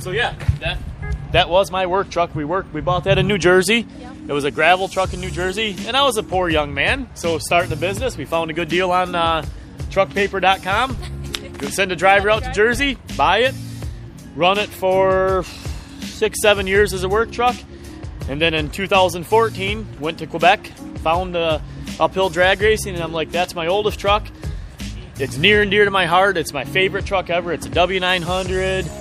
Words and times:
So 0.00 0.10
yeah, 0.10 0.34
that 0.60 0.78
that 1.32 1.48
was 1.48 1.70
my 1.70 1.86
work 1.86 2.10
truck. 2.10 2.34
We 2.34 2.44
worked. 2.44 2.72
We 2.72 2.80
bought 2.80 3.04
that 3.04 3.18
in 3.18 3.28
New 3.28 3.38
Jersey. 3.38 3.86
Yep. 3.98 4.12
It 4.28 4.32
was 4.32 4.44
a 4.44 4.50
gravel 4.50 4.88
truck 4.88 5.12
in 5.12 5.20
New 5.20 5.30
Jersey, 5.30 5.76
and 5.86 5.96
I 5.96 6.02
was 6.04 6.16
a 6.16 6.22
poor 6.22 6.48
young 6.48 6.74
man. 6.74 7.08
So 7.14 7.38
starting 7.38 7.70
the 7.70 7.76
business, 7.76 8.16
we 8.16 8.24
found 8.24 8.50
a 8.50 8.54
good 8.54 8.68
deal 8.68 8.90
on 8.90 9.14
uh, 9.14 9.44
truckpaper.com. 9.90 10.96
Send 11.70 11.92
a 11.92 11.96
driver 11.96 12.30
out 12.30 12.42
to 12.44 12.52
Jersey, 12.52 12.96
buy 13.16 13.38
it, 13.40 13.54
run 14.34 14.58
it 14.58 14.70
for 14.70 15.44
six, 16.00 16.40
seven 16.40 16.66
years 16.66 16.92
as 16.92 17.04
a 17.04 17.08
work 17.08 17.30
truck, 17.30 17.56
and 18.28 18.40
then 18.40 18.54
in 18.54 18.70
2014 18.70 20.00
went 20.00 20.18
to 20.18 20.26
Quebec, 20.26 20.66
found 20.98 21.36
uh, 21.36 21.58
uphill 21.98 22.30
drag 22.30 22.60
racing, 22.60 22.94
and 22.94 23.04
I'm 23.04 23.12
like, 23.12 23.30
that's 23.30 23.54
my 23.54 23.66
oldest 23.66 24.00
truck. 24.00 24.26
It's 25.18 25.36
near 25.36 25.60
and 25.60 25.70
dear 25.70 25.84
to 25.84 25.90
my 25.90 26.06
heart. 26.06 26.38
It's 26.38 26.54
my 26.54 26.64
favorite 26.64 27.04
truck 27.04 27.28
ever. 27.28 27.52
It's 27.52 27.66
a 27.66 27.70
W900, 27.70 28.99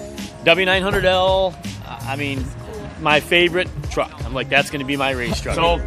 W900L. 0.49 1.55
I 1.85 2.15
mean, 2.15 2.43
my 3.01 3.19
favorite 3.19 3.67
truck. 3.91 4.11
I'm 4.25 4.33
like, 4.33 4.49
that's 4.49 4.71
going 4.71 4.79
to 4.79 4.85
be 4.85 4.97
my 4.97 5.11
race 5.11 5.39
truck. 5.39 5.55
So 5.55 5.77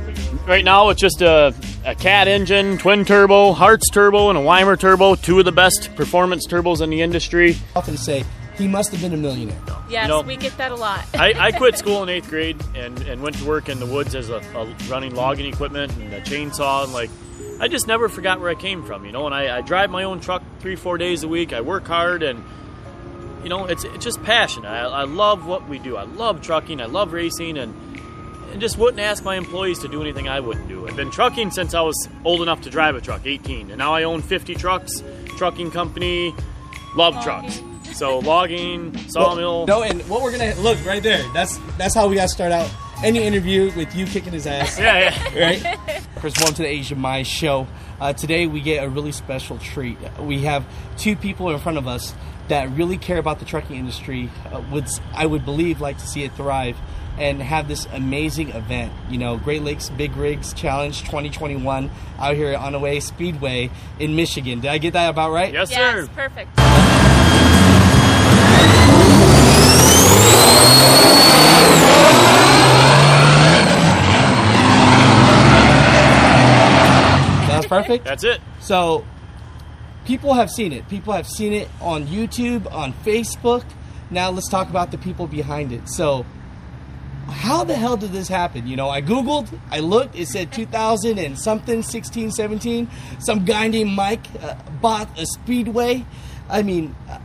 right 0.47 0.65
now 0.65 0.91
it's 0.91 1.01
just 1.01 1.21
a, 1.21 1.53
a 1.85 1.97
cat 1.97 2.29
engine, 2.29 2.79
twin 2.79 3.05
turbo, 3.05 3.53
Hartz 3.55 3.91
turbo, 3.91 4.29
and 4.29 4.39
a 4.39 4.41
Weimer 4.41 4.77
turbo. 4.77 5.17
Two 5.17 5.41
of 5.41 5.45
the 5.45 5.53
best 5.53 5.95
performance 5.97 6.47
turbos 6.47 6.81
in 6.81 6.91
the 6.91 7.03
industry. 7.03 7.57
often 7.75 7.97
say 7.97 8.25
he 8.57 8.69
must 8.69 8.93
have 8.93 9.01
been 9.01 9.13
a 9.13 9.17
millionaire. 9.17 9.61
Yes, 9.91 10.07
know- 10.07 10.21
we 10.23 10.37
get 10.37 10.57
that 10.59 10.71
a 10.71 10.77
lot. 10.77 11.05
I, 11.15 11.35
I 11.37 11.53
quit 11.59 11.77
school 11.77 12.05
in 12.05 12.09
eighth 12.09 12.29
grade 12.31 12.57
and, 12.77 13.01
and 13.03 13.21
went 13.21 13.37
to 13.39 13.45
work 13.45 13.69
in 13.69 13.81
the 13.81 13.87
woods 13.87 14.15
as 14.15 14.31
a, 14.31 14.37
a 14.37 14.67
running 14.89 15.15
logging 15.17 15.53
equipment 15.53 15.93
and 15.97 16.13
a 16.15 16.21
chainsaw 16.21 16.85
and 16.85 16.93
like 16.93 17.11
I 17.59 17.67
just 17.67 17.89
never 17.89 18.09
forgot 18.09 18.41
where 18.41 18.51
I 18.51 18.55
came 18.55 18.85
from, 18.85 19.05
you 19.05 19.13
know. 19.13 19.27
And 19.27 19.35
I, 19.35 19.59
I 19.59 19.61
drive 19.61 19.91
my 19.91 20.05
own 20.05 20.21
truck 20.21 20.43
three 20.61 20.77
four 20.77 20.99
days 20.99 21.25
a 21.25 21.29
week. 21.29 21.53
I 21.53 21.61
work 21.63 21.87
hard 21.87 22.23
and 22.23 22.45
you 23.43 23.49
know 23.49 23.67
it's 23.67 23.85
it's 23.85 24.05
just 24.05 24.23
passion. 24.23 24.65
I, 24.65 24.81
I 24.83 25.05
love 25.05 25.47
what 25.47 25.69
we 25.69 25.79
do. 25.79 25.97
I 25.97 26.05
love 26.05 26.43
trucking. 26.43 26.81
I 26.81 26.87
love 26.87 27.13
racing 27.13 27.59
and 27.59 27.75
and 28.53 28.61
just 28.61 28.77
wouldn't 28.77 29.01
ask 29.01 29.25
my 29.25 29.37
employees 29.37 29.79
to 29.81 29.89
do 29.89 30.03
anything 30.03 30.29
I 30.29 30.41
wouldn't 30.41 30.69
do. 30.69 30.87
I've 30.87 30.97
been 30.97 31.11
trucking 31.11 31.53
since 31.53 31.73
I 31.75 31.81
was 31.81 32.09
old 32.25 32.43
enough 32.43 32.61
to 32.63 32.71
drive 32.71 32.97
a 32.97 33.01
truck, 33.01 33.23
18, 33.25 33.71
and 33.71 33.79
now 33.79 33.95
I 33.95 34.03
own 34.03 34.21
50 34.21 34.55
trucks, 34.57 35.03
trucking 35.39 35.71
company, 35.71 36.35
love 36.95 37.23
trucks. 37.25 37.63
So 37.95 38.19
logging, 38.19 38.97
sawmill. 39.09 39.67
No, 39.67 39.83
and 39.83 40.03
what 40.09 40.23
we're 40.23 40.33
gonna 40.33 40.55
look 40.57 40.85
right 40.85 41.03
there. 41.03 41.23
That's 41.33 41.59
that's 41.79 41.95
how 41.95 42.09
we 42.09 42.17
got 42.17 42.23
to 42.23 42.29
start 42.29 42.53
out 42.53 42.71
any 43.03 43.23
interview 43.23 43.73
with 43.77 43.95
you 43.95 44.07
kicking 44.07 44.33
his 44.33 44.47
ass. 44.47 44.79
Yeah, 44.79 45.33
yeah. 45.35 45.45
right? 45.45 46.03
Chris, 46.17 46.35
welcome 46.39 46.55
to 46.57 46.63
the 46.63 46.69
Asian 46.69 46.99
Mai 46.99 47.23
Show. 47.23 47.67
Uh, 48.01 48.13
today 48.13 48.47
we 48.47 48.61
get 48.61 48.85
a 48.85 48.89
really 48.89 49.13
special 49.13 49.59
treat. 49.59 49.99
We 50.21 50.43
have 50.43 50.65
two 50.97 51.17
people 51.17 51.51
in 51.51 51.59
front 51.59 51.79
of 51.79 51.87
us 51.87 52.15
that 52.49 52.71
really 52.71 52.99
care 52.99 53.19
about 53.19 53.39
the 53.39 53.45
trucking 53.45 53.77
industry. 53.77 54.31
Uh, 54.53 54.63
would 54.71 54.87
I 55.15 55.27
would 55.27 55.45
believe 55.45 55.81
like 55.81 55.99
to 55.99 56.07
see 56.07 56.23
it 56.25 56.33
thrive 56.33 56.77
and 57.19 57.43
have 57.43 57.69
this 57.69 57.87
amazing 57.87 58.51
event. 58.51 58.93
You 59.11 59.19
know, 59.19 59.37
Great 59.37 59.63
Lakes 59.63 59.91
Big 59.91 60.17
Rigs 60.17 60.53
Challenge 60.53 60.99
2021 61.01 61.91
out 62.19 62.37
here 62.37 62.55
Onaway 62.55 63.03
Speedway 63.03 63.71
in 63.99 64.17
Michigan. 64.17 64.61
Did 64.61 64.71
I 64.71 64.79
get 64.79 64.93
that 64.95 65.11
about 65.11 65.33
right? 65.33 65.53
Yes, 65.53 65.71
yes, 65.71 66.07
sir. 66.07 66.13
perfect. 66.15 66.57
That's 77.63 77.67
perfect. 77.99 78.05
That's 78.05 78.25
it. 78.25 78.41
So, 78.61 79.05
people 80.05 80.35
have 80.35 80.51
seen 80.51 80.73
it. 80.73 80.89
People 80.89 81.13
have 81.13 81.27
seen 81.27 81.53
it 81.53 81.69
on 81.81 82.07
YouTube, 82.07 82.71
on 82.73 82.93
Facebook. 82.93 83.65
Now, 84.11 84.31
let's 84.31 84.49
talk 84.49 84.69
about 84.69 84.91
the 84.91 84.99
people 84.99 85.27
behind 85.27 85.73
it. 85.73 85.89
So, 85.89 86.27
how 87.29 87.65
the 87.65 87.75
hell 87.75 87.97
did 87.97 88.13
this 88.13 88.29
happen? 88.29 88.67
You 88.67 88.77
know, 88.77 88.91
I 88.91 89.01
Googled, 89.01 89.49
I 89.71 89.79
looked, 89.79 90.17
it 90.17 90.29
said 90.29 90.53
2000 90.53 91.19
and 91.19 91.39
something, 91.39 91.83
16, 91.83 92.31
17. 92.31 92.91
Some 93.21 93.45
guy 93.45 93.69
named 93.69 93.93
Mike 93.93 94.27
uh, 94.43 94.55
bought 94.81 95.09
a 95.19 95.25
Speedway. 95.27 96.05
I 96.49 96.63
mean, 96.63 96.95
uh, 97.09 97.19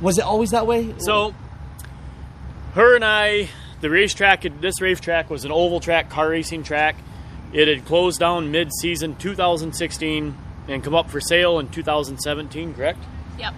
was 0.00 0.18
it 0.18 0.24
always 0.24 0.50
that 0.50 0.66
way? 0.66 0.94
So, 0.98 1.34
her 2.74 2.96
and 2.96 3.04
I, 3.04 3.48
the 3.80 3.90
racetrack, 3.90 4.44
this 4.60 4.80
racetrack 4.80 5.30
was 5.30 5.44
an 5.44 5.52
oval 5.52 5.78
track 5.78 6.10
car 6.10 6.30
racing 6.30 6.64
track. 6.64 6.96
It 7.52 7.68
had 7.68 7.84
closed 7.84 8.20
down 8.20 8.50
mid 8.50 8.70
season 8.80 9.16
2016 9.16 10.36
and 10.68 10.82
come 10.82 10.94
up 10.94 11.10
for 11.10 11.20
sale 11.20 11.58
in 11.58 11.68
2017, 11.68 12.74
correct? 12.74 12.98
Yep. 13.38 13.54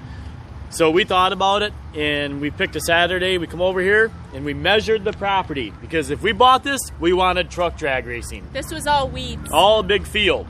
So 0.70 0.91
we 0.91 1.04
thought 1.04 1.32
about 1.32 1.62
it 1.62 1.72
and 1.94 2.41
we 2.41 2.50
picked 2.50 2.76
a 2.76 2.80
Saturday. 2.80 3.38
We 3.38 3.47
come 3.47 3.62
over 3.62 3.80
here 3.80 4.10
and 4.34 4.44
we 4.44 4.52
measured 4.52 5.04
the 5.04 5.12
property 5.12 5.72
because 5.80 6.10
if 6.10 6.22
we 6.22 6.32
bought 6.32 6.64
this, 6.64 6.80
we 7.00 7.12
wanted 7.12 7.50
truck 7.50 7.76
drag 7.78 8.04
racing. 8.06 8.48
This 8.52 8.72
was 8.72 8.86
all 8.86 9.08
weeds. 9.08 9.50
all 9.52 9.80
a 9.80 9.82
big 9.84 10.06
field. 10.06 10.47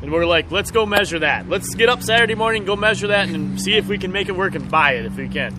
And 0.00 0.10
we're 0.10 0.26
like, 0.26 0.50
let's 0.50 0.70
go 0.70 0.86
measure 0.86 1.20
that. 1.20 1.48
Let's 1.48 1.74
get 1.74 1.88
up 1.88 2.02
Saturday 2.02 2.34
morning, 2.34 2.64
go 2.64 2.74
measure 2.74 3.08
that, 3.08 3.28
and 3.28 3.60
see 3.60 3.76
if 3.76 3.86
we 3.86 3.98
can 3.98 4.10
make 4.10 4.28
it 4.28 4.32
work 4.32 4.54
and 4.54 4.68
buy 4.70 4.94
it 4.94 5.06
if 5.06 5.16
we 5.16 5.28
can. 5.28 5.54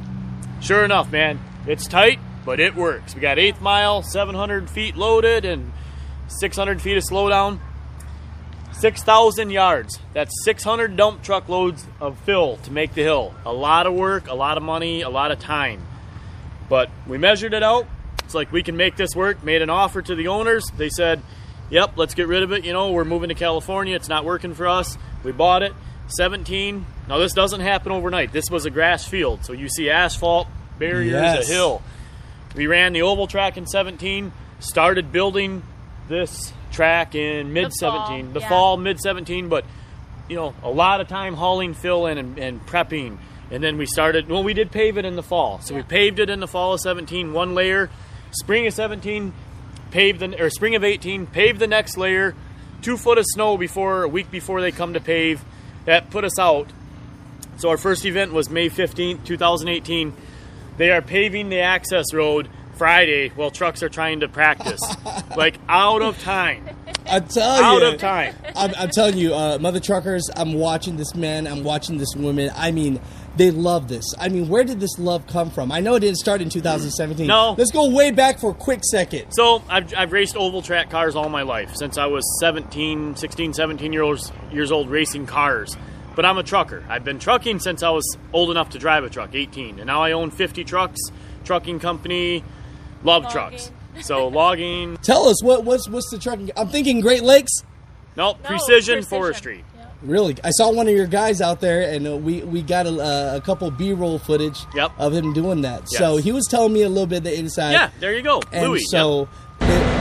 Sure 0.61 0.83
enough, 0.83 1.11
man, 1.11 1.39
it's 1.65 1.87
tight, 1.87 2.19
but 2.45 2.59
it 2.59 2.75
works. 2.75 3.15
We 3.15 3.21
got 3.21 3.39
eighth 3.39 3.61
mile, 3.61 4.01
700 4.01 4.69
feet 4.69 4.97
loaded, 4.97 5.45
and 5.45 5.71
600 6.27 6.81
feet 6.81 6.97
of 6.97 7.03
slowdown. 7.03 7.59
6,000 8.73 9.51
yards. 9.51 9.99
That's 10.13 10.33
600 10.43 10.97
dump 10.97 11.21
truck 11.23 11.47
loads 11.47 11.85
of 12.01 12.17
fill 12.19 12.57
to 12.57 12.71
make 12.71 12.93
the 12.93 13.03
hill. 13.03 13.33
A 13.45 13.53
lot 13.53 13.85
of 13.85 13.93
work, 13.93 14.27
a 14.27 14.33
lot 14.33 14.57
of 14.57 14.63
money, 14.63 15.01
a 15.01 15.09
lot 15.09 15.31
of 15.31 15.39
time. 15.39 15.81
But 16.69 16.89
we 17.07 17.17
measured 17.17 17.53
it 17.53 17.63
out. 17.63 17.85
It's 18.23 18.33
like 18.33 18.51
we 18.51 18.63
can 18.63 18.75
make 18.75 18.95
this 18.95 19.15
work. 19.15 19.43
Made 19.43 19.61
an 19.61 19.69
offer 19.69 20.01
to 20.01 20.15
the 20.15 20.27
owners. 20.27 20.65
They 20.75 20.89
said, 20.89 21.21
"Yep, 21.69 21.93
let's 21.97 22.13
get 22.15 22.27
rid 22.27 22.41
of 22.41 22.51
it. 22.51 22.65
You 22.65 22.73
know, 22.73 22.91
we're 22.91 23.03
moving 23.05 23.29
to 23.29 23.35
California. 23.35 23.95
It's 23.95 24.09
not 24.09 24.25
working 24.25 24.53
for 24.55 24.67
us." 24.67 24.97
We 25.23 25.31
bought 25.31 25.61
it. 25.61 25.73
17. 26.07 26.85
Now 27.07 27.17
this 27.19 27.33
doesn't 27.33 27.61
happen 27.61 27.91
overnight. 27.91 28.31
This 28.33 28.49
was 28.49 28.65
a 28.65 28.69
grass 28.69 29.05
field, 29.05 29.45
so 29.45 29.53
you 29.53 29.69
see 29.69 29.89
asphalt, 29.89 30.47
barriers, 30.79 31.11
Yes. 31.11 31.49
a 31.49 31.53
hill. 31.53 31.81
We 32.55 32.67
ran 32.67 32.93
the 32.93 33.01
oval 33.03 33.27
track 33.27 33.55
in 33.57 33.67
17. 33.67 34.31
Started 34.59 35.11
building 35.11 35.63
this 36.07 36.53
track 36.71 37.15
in 37.15 37.53
mid 37.53 37.73
17, 37.73 38.25
fall, 38.25 38.33
the 38.33 38.39
yeah. 38.39 38.49
fall 38.49 38.77
mid 38.77 38.99
17, 38.99 39.49
but 39.49 39.65
you 40.29 40.35
know, 40.35 40.53
a 40.63 40.69
lot 40.69 41.01
of 41.01 41.07
time 41.07 41.33
hauling 41.33 41.73
fill 41.73 42.07
in 42.07 42.17
and, 42.17 42.37
and 42.37 42.65
prepping. 42.65 43.17
And 43.51 43.63
then 43.63 43.77
we 43.77 43.85
started, 43.85 44.29
well, 44.29 44.43
we 44.43 44.53
did 44.53 44.71
pave 44.71 44.97
it 44.97 45.05
in 45.05 45.15
the 45.15 45.23
fall. 45.23 45.59
So 45.59 45.75
we 45.75 45.83
paved 45.83 46.19
it 46.19 46.29
in 46.29 46.39
the 46.39 46.47
fall 46.47 46.73
of 46.73 46.79
17, 46.79 47.33
one 47.33 47.53
layer. 47.53 47.89
Spring 48.31 48.65
of 48.65 48.73
17, 48.73 49.33
paved 49.91 50.21
the, 50.21 50.41
or 50.41 50.49
spring 50.49 50.75
of 50.75 50.83
18, 50.83 51.27
paved 51.27 51.59
the 51.59 51.67
next 51.67 51.97
layer. 51.97 52.35
Two 52.81 52.97
foot 52.97 53.17
of 53.17 53.25
snow 53.27 53.57
before, 53.57 54.03
a 54.03 54.07
week 54.07 54.31
before 54.31 54.61
they 54.61 54.71
come 54.71 54.93
to 54.93 54.99
pave. 54.99 55.43
That 55.85 56.09
put 56.09 56.23
us 56.23 56.39
out. 56.39 56.67
So 57.57 57.69
our 57.69 57.77
first 57.77 58.05
event 58.05 58.33
was 58.33 58.49
May 58.49 58.69
15th, 58.69 59.23
2018. 59.25 60.13
They 60.77 60.89
are 60.89 61.01
paving 61.01 61.49
the 61.49 61.59
access 61.59 62.13
road 62.13 62.49
Friday 62.75 63.29
while 63.29 63.51
trucks 63.51 63.83
are 63.83 63.89
trying 63.89 64.21
to 64.21 64.27
practice. 64.27 64.81
like 65.37 65.57
out 65.67 66.01
of 66.01 66.19
time. 66.21 66.67
I 67.05 67.19
tell 67.19 67.57
you, 67.57 67.63
Out 67.63 67.93
of 67.93 67.99
time. 67.99 68.35
I'm, 68.55 68.71
I'm 68.77 68.89
telling 68.89 69.17
you, 69.17 69.33
uh, 69.33 69.57
mother 69.59 69.79
truckers, 69.79 70.29
I'm 70.35 70.53
watching 70.53 70.95
this 70.95 71.13
man, 71.15 71.47
I'm 71.47 71.63
watching 71.63 71.97
this 71.97 72.15
woman. 72.15 72.49
I 72.55 72.71
mean, 72.71 73.01
they 73.35 73.51
love 73.51 73.87
this. 73.87 74.05
I 74.19 74.29
mean, 74.29 74.47
where 74.47 74.63
did 74.63 74.79
this 74.79 74.97
love 74.99 75.27
come 75.27 75.49
from? 75.49 75.71
I 75.71 75.79
know 75.79 75.95
it 75.95 76.01
didn't 76.01 76.17
start 76.17 76.41
in 76.41 76.49
2017. 76.49 77.27
No. 77.27 77.55
Let's 77.57 77.71
go 77.71 77.89
way 77.89 78.11
back 78.11 78.39
for 78.39 78.51
a 78.51 78.53
quick 78.53 78.83
second. 78.85 79.31
So 79.31 79.63
I've, 79.69 79.93
I've 79.95 80.11
raced 80.11 80.37
oval 80.37 80.61
track 80.61 80.89
cars 80.89 81.15
all 81.15 81.29
my 81.29 81.41
life 81.41 81.75
since 81.75 81.97
I 81.97 82.05
was 82.05 82.23
17, 82.39 83.15
16, 83.15 83.53
17 83.53 83.91
years, 83.93 84.31
years 84.51 84.71
old 84.71 84.89
racing 84.89 85.25
cars. 85.25 85.75
But 86.15 86.25
I'm 86.25 86.37
a 86.37 86.43
trucker. 86.43 86.85
I've 86.87 87.03
been 87.03 87.17
trucking 87.17 87.59
since 87.59 87.81
I 87.81 87.89
was 87.89 88.17
old 88.33 88.51
enough 88.51 88.69
to 88.71 88.79
drive 88.79 89.03
a 89.03 89.09
truck, 89.09 89.33
18. 89.33 89.79
And 89.79 89.87
now 89.87 90.03
I 90.03 90.11
own 90.11 90.29
50 90.29 90.63
trucks, 90.63 90.99
trucking 91.43 91.79
company, 91.79 92.43
love 93.03 93.23
Logging. 93.23 93.31
trucks. 93.31 93.71
So 94.01 94.27
logging, 94.27 94.97
Tell 95.03 95.27
us, 95.29 95.43
what 95.43 95.63
what's, 95.63 95.87
what's 95.87 96.09
the 96.09 96.17
trucking? 96.17 96.51
I'm 96.57 96.67
thinking 96.69 96.99
Great 96.99 97.23
Lakes. 97.23 97.51
nope, 98.15 98.37
No, 98.41 98.47
precision, 98.47 99.03
forestry. 99.03 99.63
Yeah. 99.77 99.85
Really, 100.01 100.35
I 100.43 100.49
saw 100.49 100.71
one 100.71 100.87
of 100.87 100.93
your 100.95 101.05
guys 101.07 101.39
out 101.41 101.61
there, 101.61 101.93
and 101.93 102.07
uh, 102.07 102.17
we 102.17 102.41
we 102.41 102.61
got 102.61 102.87
a, 102.87 102.89
uh, 103.01 103.37
a 103.37 103.41
couple 103.41 103.69
B-roll 103.71 104.17
footage 104.19 104.59
Yep. 104.75 104.91
of 104.97 105.13
him 105.13 105.31
doing 105.33 105.61
that. 105.61 105.81
Yes. 105.91 105.97
So 105.99 106.17
he 106.17 106.31
was 106.31 106.45
telling 106.49 106.73
me 106.73 106.81
a 106.81 106.89
little 106.89 107.05
bit 107.07 107.19
of 107.19 107.23
the 107.25 107.37
inside. 107.37 107.71
Yeah, 107.71 107.89
there 107.99 108.13
you 108.15 108.21
go. 108.23 108.41
and 108.51 108.69
Louis. 108.69 108.81
so. 108.89 109.29
it- 109.61 109.92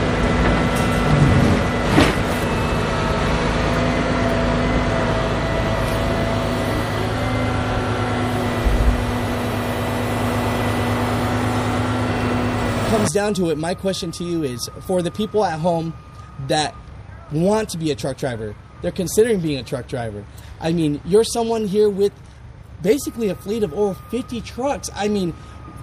comes 13.03 13.13
down 13.13 13.33
to 13.33 13.49
it, 13.49 13.57
my 13.57 13.73
question 13.75 14.11
to 14.11 14.23
you 14.23 14.43
is 14.43 14.69
for 14.87 15.01
the 15.01 15.11
people 15.11 15.43
at 15.43 15.59
home 15.59 15.93
that 16.47 16.73
want 17.33 17.67
to 17.69 17.77
be 17.77 17.91
a 17.91 17.95
truck 17.95 18.15
driver, 18.15 18.55
they're 18.81 18.91
considering 18.91 19.41
being 19.41 19.59
a 19.59 19.63
truck 19.63 19.87
driver. 19.87 20.23
I 20.61 20.71
mean, 20.71 21.01
you're 21.03 21.25
someone 21.25 21.67
here 21.67 21.89
with 21.89 22.13
basically 22.81 23.27
a 23.27 23.35
fleet 23.35 23.63
of 23.63 23.73
over 23.73 23.93
50 24.09 24.39
trucks. 24.41 24.89
I 24.95 25.09
mean, 25.09 25.33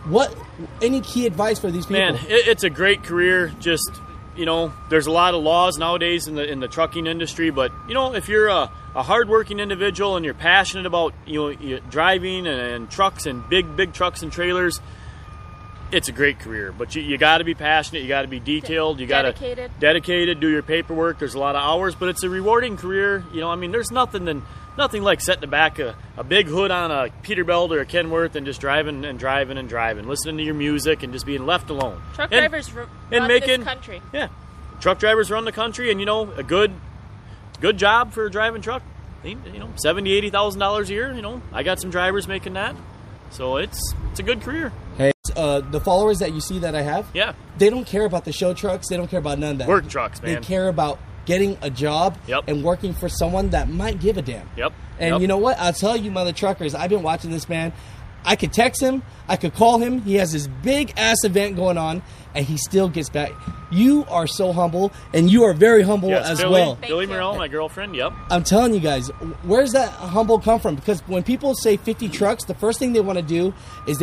What 0.05 0.35
any 0.81 1.03
key 1.03 1.27
advice 1.27 1.59
for 1.59 1.71
these 1.71 1.85
people? 1.85 2.01
Man, 2.01 2.15
it, 2.15 2.49
it's 2.49 2.65
a 2.65 2.71
great 2.71 3.03
career. 3.03 3.53
Just 3.61 3.91
you 4.35 4.47
know, 4.47 4.73
there's 4.89 5.07
a 5.07 5.11
lot 5.11 5.35
of 5.35 5.43
laws 5.43 5.77
nowadays 5.77 6.27
in 6.27 6.37
the 6.37 6.51
in 6.51 6.61
the 6.61 6.69
trucking 6.69 7.07
industry, 7.07 7.51
but 7.51 7.71
you 7.87 7.93
know, 7.93 8.15
if 8.15 8.27
you're 8.31 8.49
a, 8.49 8.71
a 8.95 9.03
hardworking 9.03 9.61
individual 9.61 10.17
and 10.17 10.25
you're 10.25 10.33
passionate 10.33 10.87
about 10.87 11.13
you 11.27 11.55
know 11.55 11.81
driving 11.91 12.47
and, 12.47 12.61
and 12.61 12.91
trucks 12.91 13.27
and 13.27 13.47
big 13.51 13.77
big 13.77 13.93
trucks 13.93 14.23
and 14.23 14.33
trailers, 14.33 14.81
it's 15.93 16.09
a 16.09 16.13
great 16.13 16.39
career. 16.39 16.73
But 16.73 16.95
you, 16.95 17.03
you 17.03 17.19
got 17.19 17.39
to 17.39 17.45
be 17.45 17.55
passionate. 17.55 18.03
You 18.03 18.09
got 18.09 18.23
to 18.23 18.29
be 18.29 18.41
detailed. 18.41 19.01
You 19.01 19.07
got 19.07 19.23
to 19.23 19.33
Dedicated. 19.33 19.71
dedicated. 19.81 20.41
Do 20.41 20.49
your 20.49 20.63
paperwork. 20.63 21.19
There's 21.19 21.35
a 21.35 21.39
lot 21.39 21.57
of 21.57 21.63
hours, 21.63 21.95
but 21.95 22.09
it's 22.09 22.23
a 22.23 22.29
rewarding 22.29 22.77
career. 22.77 23.25
You 23.33 23.41
know, 23.41 23.51
I 23.51 23.57
mean, 23.57 23.73
there's 23.73 23.91
nothing 23.91 24.25
than 24.25 24.43
nothing 24.79 25.03
like 25.03 25.21
setting 25.21 25.41
the 25.43 25.47
back 25.47 25.79
a, 25.79 25.95
a 26.17 26.25
big 26.25 26.47
hood 26.47 26.71
on 26.71 26.91
a 26.91 27.09
Peterbilt 27.23 27.71
or 27.71 27.81
a 27.81 27.87
Kenworth 27.87 28.35
and 28.37 28.47
just 28.47 28.61
driving 28.61 29.05
and 29.05 29.19
driving 29.19 29.59
and 29.59 29.69
driving, 29.69 30.07
listening 30.07 30.39
to 30.39 30.43
your 30.45 30.55
music 30.55 31.03
and 31.03 31.13
just 31.13 31.27
being 31.27 31.45
left 31.45 31.71
alone. 31.71 32.01
Truck 32.15 32.31
And- 32.33 32.41
drivers 32.51 32.75
r- 32.75 32.89
and 33.11 33.21
run 33.23 33.29
making 33.29 33.61
this 33.61 33.69
country. 33.69 34.01
yeah, 34.13 34.29
truck 34.81 34.99
drivers 34.99 35.31
run 35.31 35.45
the 35.45 35.53
country, 35.53 35.91
and 35.91 35.99
you 36.01 36.07
know 36.07 36.31
a 36.33 36.43
good 36.43 36.73
good 37.61 37.77
job 37.77 38.13
for 38.13 38.25
a 38.27 38.31
driving 38.31 38.63
truck. 38.63 38.83
You 39.23 39.37
know, 39.59 39.69
seventy, 39.77 40.13
eighty 40.15 40.31
thousand 40.31 40.61
dollars 40.61 40.89
a 40.89 40.95
year. 40.95 41.13
You 41.13 41.21
know, 41.21 41.43
I 41.53 41.63
got 41.63 41.79
some 41.79 41.91
drivers 41.91 42.27
making 42.27 42.55
that, 42.55 42.75
so 43.31 43.57
it's 43.57 43.95
it's 44.11 44.21
a 44.21 44.23
good 44.23 44.41
career. 44.41 44.73
Hey, 44.97 45.13
uh, 45.37 45.61
the 45.61 45.81
followers 45.81 46.19
that 46.21 46.33
you 46.33 46.41
see 46.41 46.59
that 46.61 46.75
I 46.75 46.83
have, 46.83 47.07
Yeah, 47.15 47.33
they 47.59 47.71
don't 47.71 47.87
care 47.87 48.05
about 48.05 48.25
the 48.25 48.33
show 48.33 48.55
trucks. 48.55 48.89
They 48.89 48.97
don't 48.97 49.09
care 49.09 49.19
about 49.21 49.39
none 49.39 49.53
of 49.53 49.59
that. 49.59 49.69
work 49.69 49.89
trucks, 49.89 50.21
man. 50.23 50.35
They 50.35 50.41
care 50.41 50.69
about 50.69 50.99
getting 51.27 51.57
a 51.63 51.71
job 51.71 52.17
Yep. 52.27 52.45
and 52.49 52.65
working 52.65 52.93
for 52.95 53.09
someone 53.09 53.51
that 53.51 53.69
might 53.69 54.01
give 54.01 54.17
a 54.17 54.23
damn. 54.23 54.49
Yep. 54.57 54.73
And 54.99 55.13
Yep. 55.15 55.21
you 55.21 55.27
know 55.29 55.39
what? 55.39 55.59
I'll 55.59 55.73
tell 55.73 55.97
you, 55.97 56.11
mother 56.11 56.33
truckers, 56.33 56.75
I've 56.75 56.91
been 56.91 57.03
watching 57.03 57.31
this 57.31 57.49
man. 57.49 57.73
I 58.23 58.37
could 58.37 58.53
text 58.53 58.83
him, 58.83 59.03
I 59.29 59.37
could 59.37 59.55
call 59.55 59.79
him. 59.79 60.03
He 60.03 60.17
has 60.17 60.33
this 60.33 60.47
big 60.47 60.93
ass 60.99 61.25
event 61.25 61.57
going 61.57 61.79
on, 61.79 62.03
and 62.35 62.45
he 62.45 62.59
still 62.59 62.87
gets 62.91 63.09
back. 63.09 63.33
You 63.71 64.05
are 64.11 64.27
so 64.27 64.53
humble, 64.53 64.93
and 65.15 65.31
you 65.31 65.45
are 65.45 65.55
very 65.55 65.81
humble 65.83 66.11
Yes, 66.11 66.29
as 66.29 66.39
Billy, 66.41 66.53
well. 66.53 66.75
Thank 66.75 66.89
Billy 66.89 67.05
you. 67.07 67.11
Morell, 67.13 67.37
my 67.37 67.49
girlfriend. 67.49 67.95
Yep. 67.97 68.13
I'm 68.31 68.45
telling 68.45 68.75
you 68.75 68.81
guys, 68.81 69.09
where's 69.43 69.73
that 69.73 69.89
humble 69.91 70.39
come 70.39 70.61
from? 70.61 70.75
Because 70.75 71.01
when 71.07 71.23
people 71.23 71.55
say 71.55 71.79
50 71.79 72.11
trucks, 72.11 72.45
the 72.45 72.55
first 72.55 72.79
thing 72.79 72.93
they 72.93 73.01
want 73.01 73.19
to 73.19 73.25
do 73.25 73.55
is 73.87 73.97
they 73.97 73.99